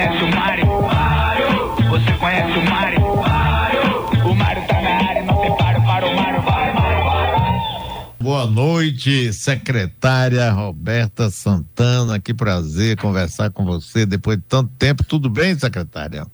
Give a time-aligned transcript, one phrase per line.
[0.00, 0.66] conhece o Mário?
[1.90, 3.04] Você conhece o Mário?
[4.24, 6.42] O Mário tá na área, não tem paro para o Mário.
[6.42, 6.80] Mário.
[8.18, 12.18] Boa noite, secretária Roberta Santana.
[12.18, 15.04] Que prazer conversar com você depois de tanto tempo.
[15.04, 16.26] Tudo bem, secretária?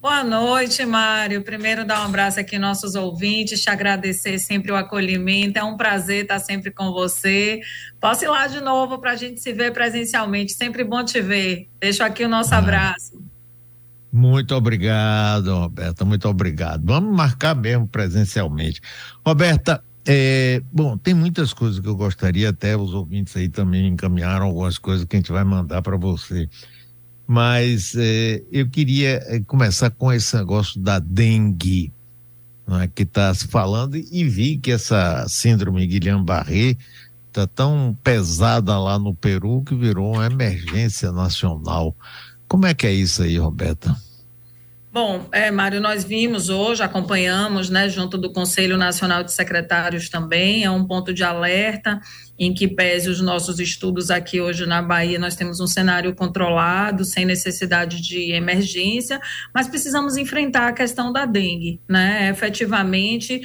[0.00, 1.42] Boa noite, Mário.
[1.42, 5.58] Primeiro, dar um abraço aqui aos nossos ouvintes, te agradecer sempre o acolhimento.
[5.58, 7.60] É um prazer estar sempre com você.
[8.00, 10.54] Posso ir lá de novo para a gente se ver presencialmente.
[10.54, 11.68] Sempre bom te ver.
[11.78, 12.58] Deixo aqui o nosso ah.
[12.58, 13.22] abraço.
[14.10, 16.02] Muito obrigado, Roberta.
[16.02, 16.82] Muito obrigado.
[16.82, 18.80] Vamos marcar mesmo presencialmente.
[19.24, 24.46] Roberta, é, bom, tem muitas coisas que eu gostaria, até os ouvintes aí também encaminharam
[24.46, 26.48] algumas coisas que a gente vai mandar para você
[27.32, 31.92] mas é, eu queria é, começar com esse negócio da dengue,
[32.66, 36.76] é, que está se falando, e vi que essa síndrome Guillain-Barré
[37.28, 41.94] está tão pesada lá no Peru que virou uma emergência nacional.
[42.48, 43.96] Como é que é isso aí, Roberta?
[44.92, 50.64] Bom, é, Mário, nós vimos hoje, acompanhamos, né, junto do Conselho Nacional de Secretários também,
[50.64, 52.00] é um ponto de alerta
[52.40, 57.04] em que pese os nossos estudos aqui hoje na Bahia, nós temos um cenário controlado,
[57.04, 59.20] sem necessidade de emergência,
[59.54, 62.30] mas precisamos enfrentar a questão da dengue, né?
[62.30, 63.42] Efetivamente,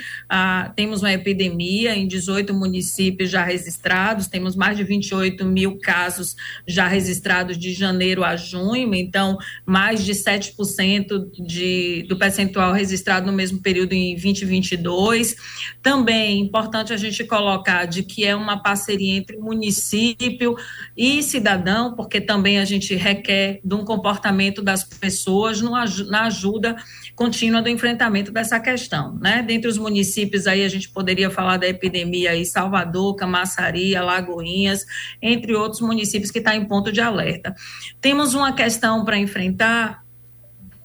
[0.78, 6.34] temos uma epidemia em 18 municípios já registrados, temos mais de 28 mil casos
[6.66, 13.34] já registrados de janeiro a junho, então, mais de 7% de, do percentual registrado no
[13.34, 15.36] mesmo período em 2022.
[15.82, 20.56] Também é importante a gente colocar de que é uma parceria entre município
[20.96, 26.76] e cidadão, porque também a gente requer de um comportamento das pessoas no, na ajuda
[27.16, 29.42] contínua do enfrentamento dessa questão, né?
[29.42, 34.86] Dentre os municípios aí a gente poderia falar da epidemia aí Salvador, Camaçari, Alagoinhas,
[35.22, 37.56] entre outros municípios que está em ponto de alerta.
[38.02, 40.05] Temos uma questão para enfrentar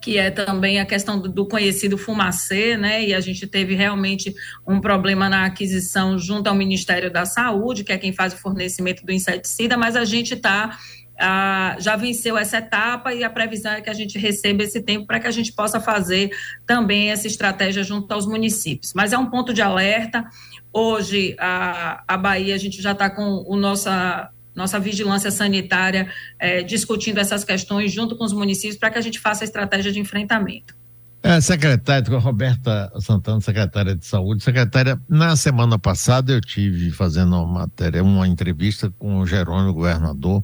[0.01, 3.05] que é também a questão do, do, conhecido fumacê, né?
[3.05, 4.35] E a gente teve realmente
[4.67, 9.05] um problema na aquisição junto ao Ministério da Saúde, que é quem faz o fornecimento
[9.05, 10.79] do inseticida, mas a gente está
[11.23, 15.07] ah, já venceu essa etapa e a previsão é que a gente receba esse tempo
[15.07, 16.31] para que a gente possa fazer
[16.67, 18.95] também essa estratégia junto aos municípios.
[18.95, 20.25] Mas é um ponto de alerta.
[20.73, 26.63] Hoje, a, a Bahia, a gente já está com o nossa nossa vigilância sanitária é,
[26.63, 30.01] discutindo essas questões junto com os municípios para que a gente faça a estratégia de
[30.01, 30.75] enfrentamento.
[31.23, 34.43] É, secretária, Roberta Santana, secretária de Saúde.
[34.43, 40.43] Secretária, na semana passada eu tive fazendo uma matéria, uma entrevista com o Jerônimo, governador,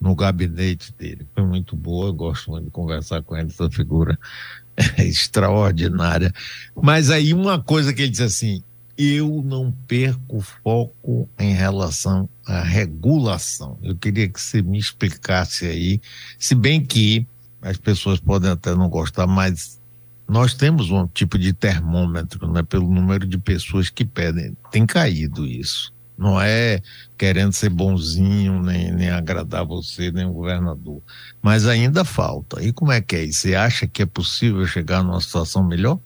[0.00, 1.26] no gabinete dele.
[1.32, 4.18] Foi muito boa, gosto muito de conversar com ele, essa figura
[4.98, 6.32] é extraordinária.
[6.74, 8.64] Mas aí uma coisa que ele disse assim,
[8.96, 13.78] eu não perco foco em relação à regulação.
[13.82, 16.00] Eu queria que você me explicasse aí,
[16.38, 17.26] se bem que
[17.60, 19.80] as pessoas podem até não gostar, mas
[20.28, 24.56] nós temos um tipo de termômetro, né, pelo número de pessoas que pedem.
[24.70, 25.94] Tem caído isso.
[26.16, 26.80] Não é
[27.18, 31.02] querendo ser bonzinho, nem, nem agradar você, nem o governador.
[31.42, 32.62] Mas ainda falta.
[32.62, 33.40] E como é que é isso?
[33.40, 36.00] Você acha que é possível chegar numa situação melhor?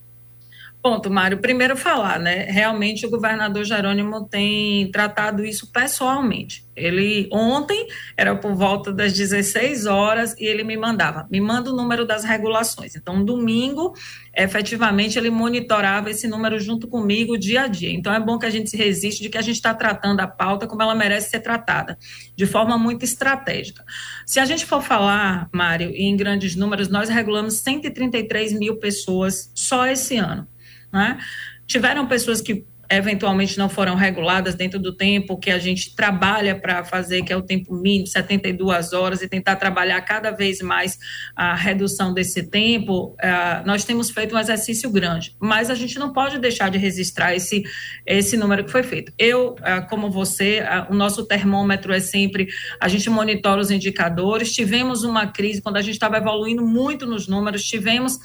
[0.83, 1.39] Ponto, Mário.
[1.39, 2.45] Primeiro falar, né?
[2.45, 6.65] Realmente o governador Jerônimo tem tratado isso pessoalmente.
[6.75, 7.87] Ele ontem
[8.17, 12.25] era por volta das 16 horas e ele me mandava, me manda o número das
[12.25, 12.97] regulações.
[12.97, 13.93] Então, domingo,
[14.35, 17.91] efetivamente, ele monitorava esse número junto comigo dia a dia.
[17.91, 20.27] Então, é bom que a gente se resiste de que a gente está tratando a
[20.27, 21.99] pauta como ela merece ser tratada,
[22.35, 23.85] de forma muito estratégica.
[24.25, 29.87] Se a gente for falar, Mário, em grandes números, nós regulamos 133 mil pessoas só
[29.87, 30.49] esse ano.
[30.93, 31.19] Né?
[31.67, 36.83] Tiveram pessoas que eventualmente não foram reguladas dentro do tempo que a gente trabalha para
[36.83, 40.99] fazer, que é o tempo mínimo, 72 horas, e tentar trabalhar cada vez mais
[41.37, 46.13] a redução desse tempo, uh, nós temos feito um exercício grande, mas a gente não
[46.13, 47.63] pode deixar de registrar esse,
[48.05, 49.13] esse número que foi feito.
[49.17, 52.49] Eu, uh, como você, uh, o nosso termômetro é sempre,
[52.81, 57.29] a gente monitora os indicadores, tivemos uma crise quando a gente estava evoluindo muito nos
[57.29, 58.19] números, tivemos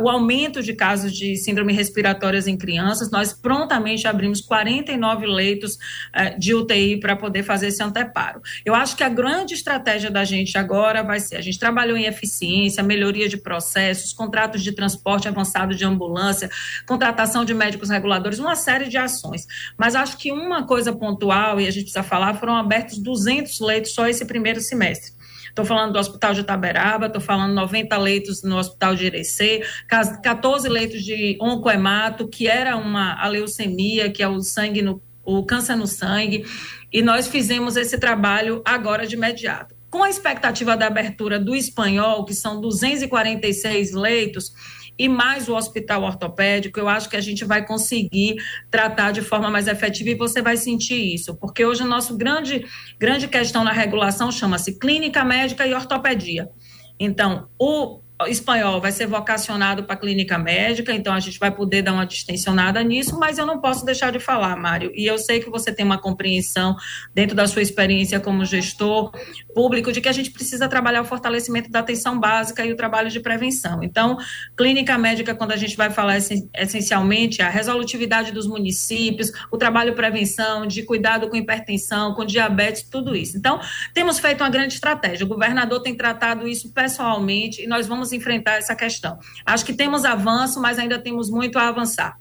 [0.00, 6.38] o aumento de casos de síndrome respiratórias em crianças, nós prontamente abrimos 49 leitos uh,
[6.38, 8.40] de UTI para poder fazer esse anteparo.
[8.64, 12.04] Eu acho que a grande estratégia da gente agora vai ser: a gente trabalhou em
[12.04, 16.50] eficiência, melhoria de processos, contratos de transporte avançado de ambulância,
[16.86, 19.46] contratação de médicos reguladores, uma série de ações.
[19.76, 23.92] Mas acho que uma coisa pontual, e a gente precisa falar, foram abertos 200 leitos
[23.92, 25.19] só esse primeiro semestre.
[25.50, 30.68] Estou falando do Hospital de Itaberaba, estou falando 90 leitos no Hospital de Irecê, 14
[30.68, 35.76] leitos de oncoemato, que era uma a leucemia, que é o sangue no o câncer
[35.76, 36.44] no sangue,
[36.92, 39.74] e nós fizemos esse trabalho agora de imediato.
[39.90, 44.52] com a expectativa da abertura do espanhol, que são 246 leitos,
[45.00, 48.36] e mais o hospital ortopédico, eu acho que a gente vai conseguir
[48.70, 52.66] tratar de forma mais efetiva e você vai sentir isso, porque hoje o nosso grande,
[52.98, 56.50] grande questão na regulação chama-se clínica médica e ortopedia.
[56.98, 61.92] Então, o espanhol vai ser vocacionado para clínica médica, então a gente vai poder dar
[61.92, 65.50] uma distensionada nisso, mas eu não posso deixar de falar, Mário, e eu sei que
[65.50, 66.76] você tem uma compreensão
[67.14, 69.12] dentro da sua experiência como gestor
[69.54, 73.10] público de que a gente precisa trabalhar o fortalecimento da atenção básica e o trabalho
[73.10, 73.82] de prevenção.
[73.82, 74.16] Então,
[74.56, 76.16] clínica médica, quando a gente vai falar
[76.54, 82.82] essencialmente a resolutividade dos municípios, o trabalho de prevenção, de cuidado com hipertensão, com diabetes,
[82.82, 83.36] tudo isso.
[83.36, 83.60] Então,
[83.94, 85.24] temos feito uma grande estratégia.
[85.24, 89.18] O governador tem tratado isso pessoalmente e nós vamos vamos enfrentar essa questão.
[89.46, 92.18] Acho que temos avanço, mas ainda temos muito a avançar.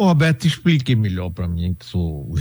[0.00, 2.32] Roberto, explique melhor para mim, que sou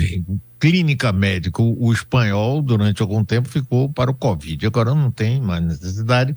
[0.60, 1.62] clínica médica.
[1.62, 4.68] O, espanhol, durante algum tempo, ficou para o Covid.
[4.68, 6.36] Agora não tem mais necessidade.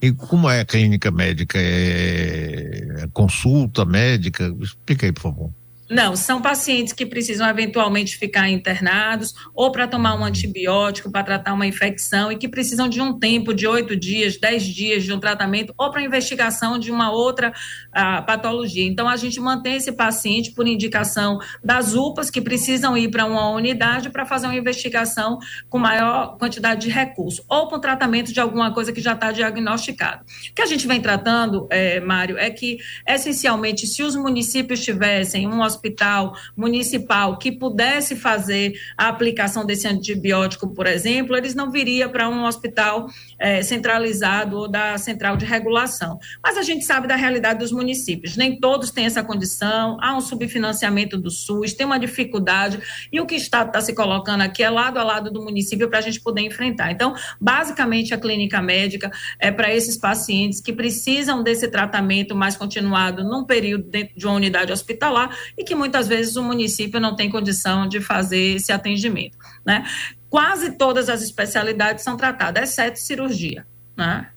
[0.00, 1.58] E como é a clínica médica?
[1.58, 4.54] É, é consulta médica?
[4.60, 5.50] Explique aí, por favor.
[5.92, 11.52] Não, são pacientes que precisam eventualmente ficar internados ou para tomar um antibiótico para tratar
[11.52, 15.20] uma infecção e que precisam de um tempo de oito dias, dez dias de um
[15.20, 18.86] tratamento ou para investigação de uma outra uh, patologia.
[18.86, 23.50] Então, a gente mantém esse paciente por indicação das UPAs que precisam ir para uma
[23.50, 25.38] unidade para fazer uma investigação
[25.68, 29.30] com maior quantidade de recursos ou para o tratamento de alguma coisa que já está
[29.30, 30.24] diagnosticado.
[30.50, 35.46] O que a gente vem tratando, é, Mário, é que essencialmente, se os municípios tivessem
[35.46, 41.70] um hospital hospital municipal que pudesse fazer a aplicação desse antibiótico, por exemplo, eles não
[41.70, 43.08] viriam para um hospital
[43.38, 46.18] é, centralizado ou da central de regulação.
[46.42, 50.20] Mas a gente sabe da realidade dos municípios, nem todos têm essa condição, há um
[50.20, 52.80] subfinanciamento do SUS, tem uma dificuldade,
[53.12, 55.88] e o que o Estado está se colocando aqui é lado a lado do município
[55.88, 56.92] para a gente poder enfrentar.
[56.92, 63.24] Então, basicamente, a clínica médica é para esses pacientes que precisam desse tratamento mais continuado
[63.24, 67.16] num período dentro de uma unidade hospitalar e que que muitas vezes o município não
[67.16, 69.86] tem condição de fazer esse atendimento, né?
[70.28, 73.66] Quase todas as especialidades são tratadas, exceto cirurgia,
[73.96, 74.28] né?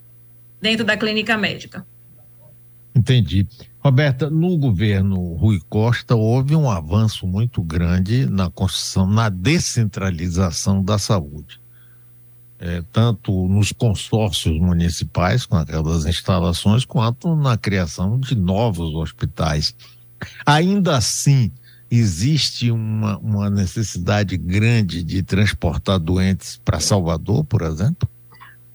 [0.62, 1.86] Dentro da clínica médica.
[2.96, 3.46] Entendi.
[3.80, 10.98] Roberta, no governo Rui Costa houve um avanço muito grande na construção, na descentralização da
[10.98, 11.60] saúde.
[12.58, 19.76] É, tanto nos consórcios municipais, com aquelas instalações, quanto na criação de novos hospitais.
[20.46, 21.52] Ainda assim,
[21.90, 28.10] existe uma, uma necessidade grande de transportar doentes para Salvador, por exemplo?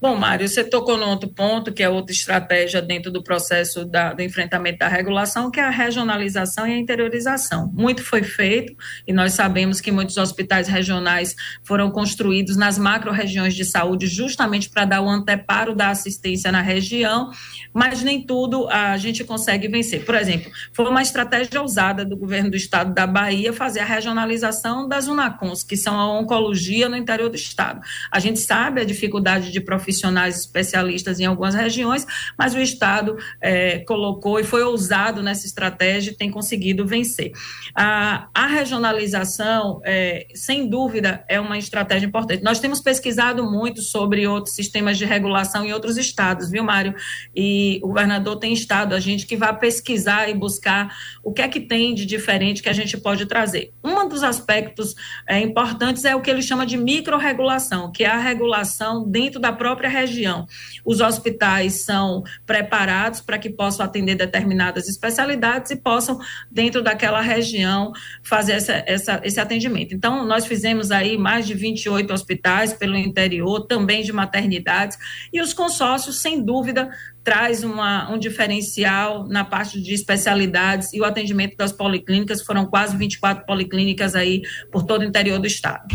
[0.01, 4.15] Bom, Mário, você tocou no outro ponto, que é outra estratégia dentro do processo da,
[4.15, 7.71] do enfrentamento da regulação, que é a regionalização e a interiorização.
[7.75, 8.75] Muito foi feito,
[9.07, 14.87] e nós sabemos que muitos hospitais regionais foram construídos nas macro-regiões de saúde, justamente para
[14.87, 17.31] dar o anteparo da assistência na região,
[17.75, 20.07] mas nem tudo a gente consegue vencer.
[20.07, 24.89] Por exemplo, foi uma estratégia ousada do governo do estado da Bahia fazer a regionalização
[24.89, 27.83] das UNACONs, que são a oncologia no interior do estado.
[28.11, 32.07] A gente sabe a dificuldade de profissionais profissionais especialistas em algumas regiões,
[32.39, 37.33] mas o Estado é, colocou e foi ousado nessa estratégia e tem conseguido vencer.
[37.75, 42.43] A, a regionalização, é, sem dúvida, é uma estratégia importante.
[42.43, 46.95] Nós temos pesquisado muito sobre outros sistemas de regulação em outros estados, viu, Mário?
[47.35, 51.49] E o governador tem estado a gente que vai pesquisar e buscar o que é
[51.49, 53.73] que tem de diferente que a gente pode trazer.
[53.83, 54.95] Um dos aspectos
[55.29, 59.53] é, importantes é o que ele chama de micro-regulação, que é a regulação dentro da
[59.53, 60.47] própria própria região.
[60.85, 66.19] Os hospitais são preparados para que possam atender determinadas especialidades e possam,
[66.51, 69.95] dentro daquela região, fazer essa, essa, esse atendimento.
[69.95, 74.99] Então, nós fizemos aí mais de 28 hospitais pelo interior, também de maternidades,
[75.33, 76.91] e os consórcios, sem dúvida,
[77.25, 82.97] traz uma, um diferencial na parte de especialidades e o atendimento das policlínicas, foram quase
[82.97, 85.87] 24 policlínicas aí por todo o interior do estado.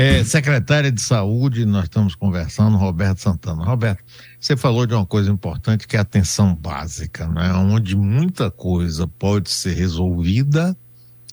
[0.00, 3.64] É, secretária de Saúde, nós estamos conversando, Roberto Santana.
[3.64, 4.04] Roberto,
[4.38, 7.52] você falou de uma coisa importante que é a atenção básica, né?
[7.54, 10.76] onde muita coisa pode ser resolvida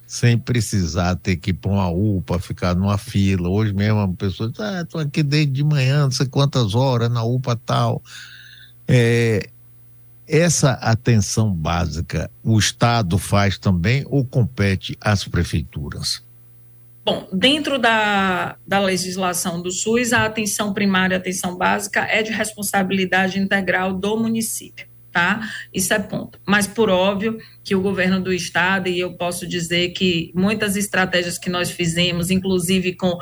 [0.07, 3.49] sem precisar ter que ir para uma UPA, ficar numa fila.
[3.49, 7.11] Hoje mesmo a pessoa diz, ah, estou aqui desde de manhã, não sei quantas horas,
[7.11, 8.01] na UPA tal.
[8.87, 9.47] É,
[10.27, 16.24] essa atenção básica, o Estado faz também ou compete às prefeituras?
[17.05, 22.31] Bom, dentro da, da legislação do SUS, a atenção primária, a atenção básica é de
[22.31, 24.87] responsabilidade integral do município.
[25.11, 25.47] tá?
[25.71, 26.39] Isso é ponto.
[26.47, 31.37] Mas, por óbvio, que o governo do estado, e eu posso dizer que muitas estratégias
[31.37, 33.17] que nós fizemos, inclusive com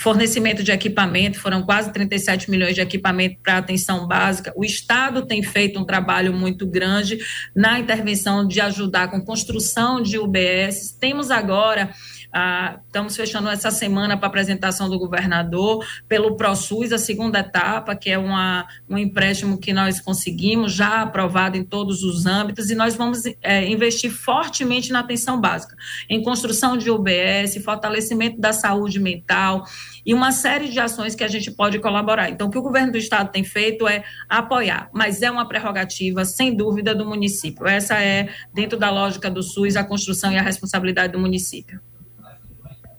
[0.00, 4.54] fornecimento de equipamento, foram quase 37 milhões de equipamento para atenção básica.
[4.56, 7.18] O estado tem feito um trabalho muito grande
[7.54, 10.96] na intervenção de ajudar com construção de UBS.
[10.98, 11.94] Temos agora
[12.32, 18.10] ah, estamos fechando essa semana para apresentação do governador pelo ProSUS, a segunda etapa, que
[18.10, 22.94] é uma, um empréstimo que nós conseguimos, já aprovado em todos os âmbitos, e nós
[22.94, 25.74] vamos é, investir fortemente na atenção básica,
[26.08, 29.64] em construção de UBS, fortalecimento da saúde mental
[30.04, 32.30] e uma série de ações que a gente pode colaborar.
[32.30, 36.24] Então, o que o governo do estado tem feito é apoiar, mas é uma prerrogativa,
[36.24, 37.66] sem dúvida, do município.
[37.66, 41.80] Essa é, dentro da lógica do SUS, a construção e a responsabilidade do município.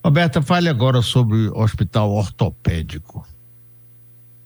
[0.04, 3.26] Roberta, fale agora sobre o hospital ortopédico.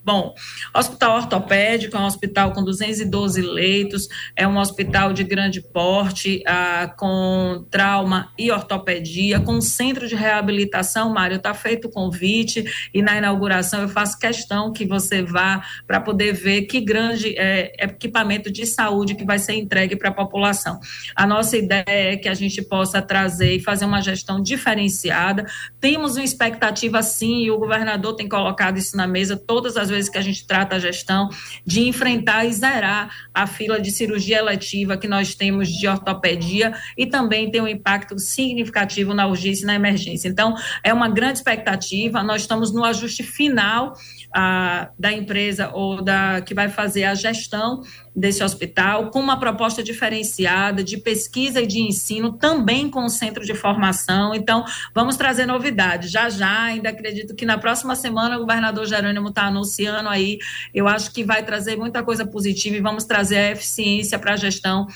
[0.05, 0.35] Bom,
[0.75, 6.93] Hospital Ortopédico é um hospital com 212 leitos, é um hospital de grande porte, ah,
[6.97, 11.09] com trauma e ortopedia, com centro de reabilitação.
[11.09, 16.01] Mário, está feito o convite e na inauguração eu faço questão que você vá para
[16.01, 20.81] poder ver que grande é, equipamento de saúde que vai ser entregue para a população.
[21.15, 25.45] A nossa ideia é que a gente possa trazer e fazer uma gestão diferenciada.
[25.79, 30.09] Temos uma expectativa, sim, e o governador tem colocado isso na mesa todas as vezes
[30.09, 31.29] que a gente trata a gestão,
[31.65, 37.05] de enfrentar e zerar a fila de cirurgia eletiva que nós temos de ortopedia e
[37.05, 40.27] também tem um impacto significativo na urgência e na emergência.
[40.27, 43.93] Então, é uma grande expectativa, nós estamos no ajuste final
[44.33, 47.81] a, da empresa ou da que vai fazer a gestão
[48.15, 53.43] desse hospital, com uma proposta diferenciada de pesquisa e de ensino, também com o centro
[53.43, 54.35] de formação.
[54.35, 56.11] Então, vamos trazer novidades.
[56.11, 60.37] Já já, ainda acredito que na próxima semana o governador Jerônimo está anunciando aí.
[60.73, 64.37] Eu acho que vai trazer muita coisa positiva e vamos trazer a eficiência para a
[64.37, 64.87] gestão,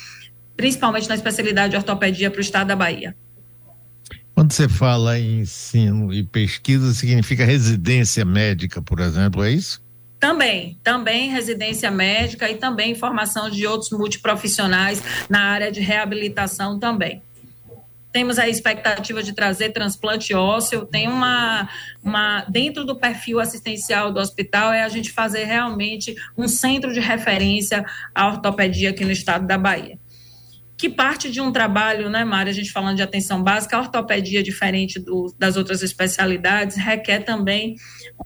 [0.55, 3.15] principalmente na especialidade de ortopedia para o estado da Bahia.
[4.33, 9.81] Quando você fala em ensino e pesquisa, significa residência médica, por exemplo, é isso?
[10.19, 17.21] Também, também residência médica e também formação de outros multiprofissionais na área de reabilitação também.
[18.11, 21.69] Temos a expectativa de trazer transplante ósseo, tem uma,
[22.03, 26.99] uma dentro do perfil assistencial do hospital é a gente fazer realmente um centro de
[26.99, 27.85] referência
[28.15, 29.99] à ortopedia aqui no estado da Bahia
[30.77, 34.43] que parte de um trabalho, né, Mária, a gente falando de atenção básica, a ortopedia,
[34.43, 37.75] diferente do, das outras especialidades, requer também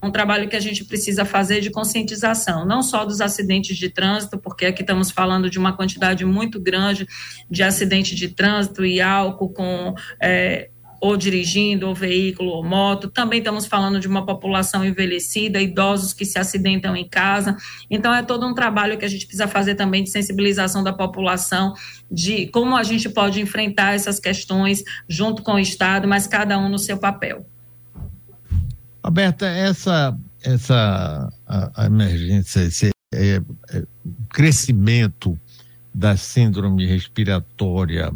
[0.02, 4.38] um trabalho que a gente precisa fazer de conscientização, não só dos acidentes de trânsito,
[4.38, 7.06] porque aqui estamos falando de uma quantidade muito grande
[7.50, 10.68] de acidentes de trânsito e álcool com é,
[11.02, 13.10] ou dirigindo, ou veículo, ou moto.
[13.10, 17.56] Também estamos falando de uma população envelhecida, idosos que se acidentam em casa.
[17.90, 21.74] Então, é todo um trabalho que a gente precisa fazer também de sensibilização da população,
[22.08, 26.68] de como a gente pode enfrentar essas questões junto com o Estado, mas cada um
[26.68, 27.44] no seu papel.
[29.04, 33.42] Roberta, essa, essa a, a emergência, esse é,
[33.72, 33.82] é,
[34.30, 35.36] crescimento
[35.92, 38.14] da síndrome respiratória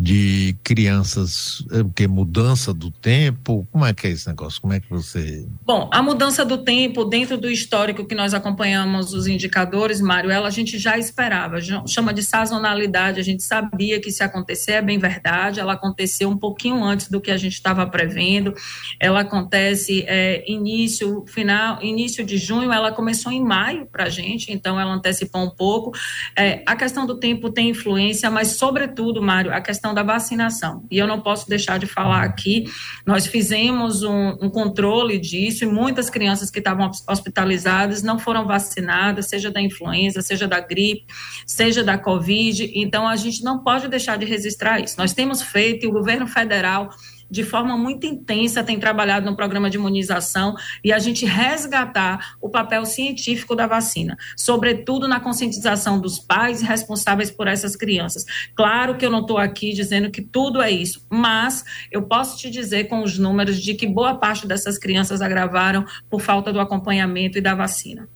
[0.00, 3.66] de crianças, é, que mudança do tempo?
[3.72, 4.60] Como é que é esse negócio?
[4.60, 5.44] Como é que você.
[5.66, 10.48] Bom, a mudança do tempo, dentro do histórico que nós acompanhamos os indicadores, Mário, ela
[10.48, 14.98] a gente já esperava, chama de sazonalidade, a gente sabia que se acontecer é bem
[14.98, 18.54] verdade, ela aconteceu um pouquinho antes do que a gente estava prevendo,
[19.00, 24.52] ela acontece é, início, final, início de junho, ela começou em maio para a gente,
[24.52, 25.92] então ela antecipou um pouco.
[26.36, 30.84] É, a questão do tempo tem influência, mas, sobretudo, Mário, a questão questão da vacinação.
[30.90, 32.64] E eu não posso deixar de falar aqui,
[33.06, 39.26] nós fizemos um, um controle disso e muitas crianças que estavam hospitalizadas não foram vacinadas,
[39.26, 41.06] seja da influenza, seja da gripe,
[41.46, 42.70] seja da Covid.
[42.74, 44.96] Então, a gente não pode deixar de registrar isso.
[44.98, 46.90] Nós temos feito, e o governo federal
[47.30, 52.48] de forma muito intensa, tem trabalhado no programa de imunização e a gente resgatar o
[52.48, 58.24] papel científico da vacina, sobretudo na conscientização dos pais responsáveis por essas crianças.
[58.54, 62.50] Claro que eu não estou aqui dizendo que tudo é isso, mas eu posso te
[62.50, 67.38] dizer com os números de que boa parte dessas crianças agravaram por falta do acompanhamento
[67.38, 68.08] e da vacina.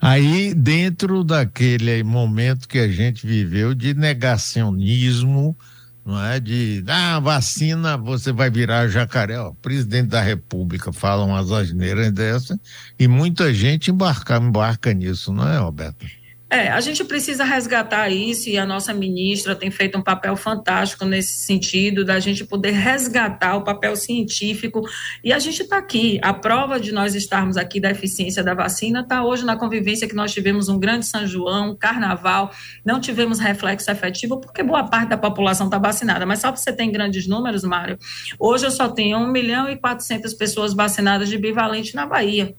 [0.00, 5.56] Aí, dentro daquele momento que a gente viveu de negacionismo,
[6.04, 6.40] não é?
[6.40, 9.38] De ah, vacina, você vai virar jacaré.
[9.38, 12.58] Ó, presidente da República fala umas asneiras dessa
[12.98, 16.04] e muita gente embarca, embarca nisso, não é, Roberto?
[16.52, 21.06] É, a gente precisa resgatar isso e a nossa ministra tem feito um papel fantástico
[21.06, 24.82] nesse sentido, da gente poder resgatar o papel científico.
[25.24, 26.20] E a gente está aqui.
[26.22, 30.14] A prova de nós estarmos aqui da eficiência da vacina está hoje na convivência que
[30.14, 32.52] nós tivemos um grande São João, um carnaval,
[32.84, 36.26] não tivemos reflexo efetivo porque boa parte da população está vacinada.
[36.26, 37.98] Mas só para você ter grandes números, Mário,
[38.38, 42.54] hoje eu só tenho 1 milhão e 400 pessoas vacinadas de bivalente na Bahia.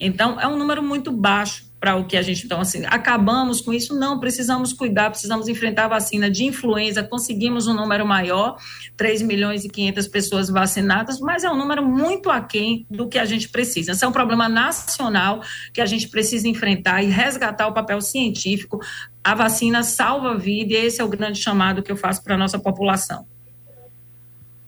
[0.00, 2.44] Então, é um número muito baixo para o que a gente.
[2.44, 3.98] Então, assim, acabamos com isso?
[3.98, 7.02] Não, precisamos cuidar, precisamos enfrentar a vacina de influenza.
[7.02, 8.56] Conseguimos um número maior,
[8.96, 13.24] 3 milhões e 500 pessoas vacinadas, mas é um número muito aquém do que a
[13.24, 13.92] gente precisa.
[13.92, 15.42] Esse é um problema nacional
[15.72, 18.80] que a gente precisa enfrentar e resgatar o papel científico.
[19.22, 22.34] A vacina salva a vida e esse é o grande chamado que eu faço para
[22.34, 23.26] a nossa população.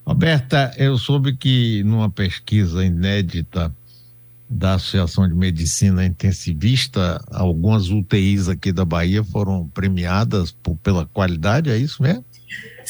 [0.05, 3.73] Roberta, eu soube que numa pesquisa inédita
[4.51, 11.69] da Associação de Medicina Intensivista, algumas UTIs aqui da Bahia foram premiadas por, pela qualidade,
[11.69, 12.25] é isso mesmo?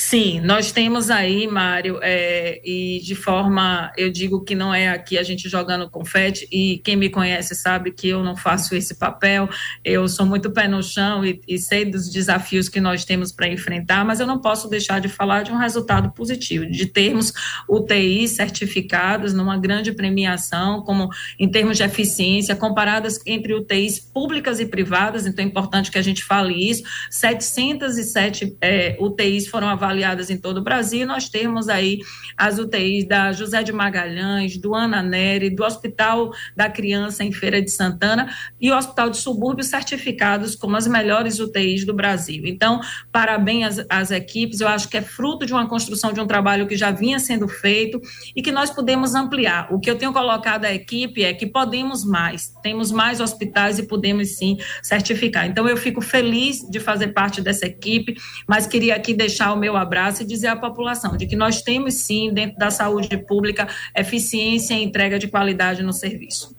[0.03, 5.15] Sim, nós temos aí, Mário, é, e de forma, eu digo que não é aqui
[5.15, 9.47] a gente jogando confete, e quem me conhece sabe que eu não faço esse papel,
[9.85, 13.47] eu sou muito pé no chão e, e sei dos desafios que nós temos para
[13.47, 17.31] enfrentar, mas eu não posso deixar de falar de um resultado positivo, de termos
[17.69, 24.65] UTIs certificados numa grande premiação, como em termos de eficiência, comparadas entre UTIs públicas e
[24.65, 26.81] privadas, então é importante que a gente fale isso,
[27.11, 31.05] 707 é, UTIs foram avaliadas em todo o Brasil.
[31.05, 31.99] Nós temos aí
[32.37, 37.61] as UTIs da José de Magalhães, do Ana Neri, do Hospital da Criança em Feira
[37.61, 42.43] de Santana e o Hospital de Subúrbio certificados como as melhores UTIs do Brasil.
[42.45, 42.79] Então,
[43.11, 44.61] parabéns às, às equipes.
[44.61, 47.47] Eu acho que é fruto de uma construção de um trabalho que já vinha sendo
[47.47, 48.01] feito
[48.35, 49.71] e que nós podemos ampliar.
[49.71, 53.83] O que eu tenho colocado à equipe é que podemos mais, temos mais hospitais e
[53.83, 55.45] podemos sim certificar.
[55.47, 58.15] Então, eu fico feliz de fazer parte dessa equipe,
[58.47, 61.61] mas queria aqui deixar o meu meu abraço e dizer à população de que nós
[61.61, 66.55] temos sim, dentro da saúde pública, eficiência e entrega de qualidade no serviço.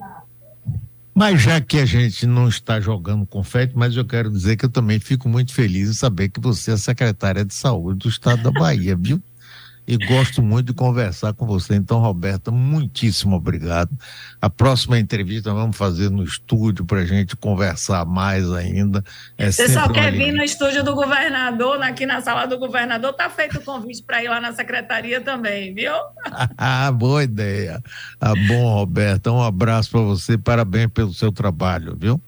[1.14, 4.70] Mas já que a gente não está jogando confete, mas eu quero dizer que eu
[4.70, 8.50] também fico muito feliz em saber que você é secretária de saúde do estado da
[8.50, 9.22] Bahia, viu?
[9.86, 11.74] E gosto muito de conversar com você.
[11.74, 13.90] Então, Roberta, muitíssimo obrigado.
[14.40, 19.04] A próxima entrevista vamos fazer no estúdio para a gente conversar mais ainda.
[19.36, 23.28] É você só quer vir no estúdio do governador, aqui na sala do governador, tá
[23.28, 25.94] feito o convite para ir lá na secretaria também, viu?
[26.56, 27.82] ah, boa ideia.
[28.20, 32.20] Ah, bom, Roberta, um abraço para você, parabéns pelo seu trabalho, viu?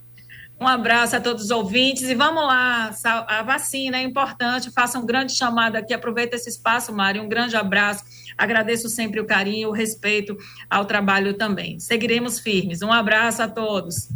[0.61, 2.91] Um abraço a todos os ouvintes e vamos lá,
[3.27, 7.57] a vacina é importante, faça um grande chamado aqui, aproveita esse espaço, Mário, um grande
[7.57, 8.05] abraço,
[8.39, 10.37] agradeço sempre o carinho, o respeito
[10.71, 11.81] ao trabalho também.
[11.81, 14.09] Seguiremos firmes, um abraço a todos.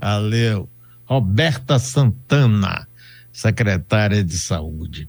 [0.00, 0.68] Valeu.
[1.04, 2.86] Roberta Santana,
[3.32, 5.08] secretária de Saúde.